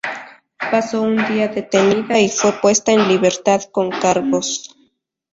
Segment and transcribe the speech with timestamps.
[0.71, 4.75] Pasó un día detenida y fue puesta en libertad con cargos.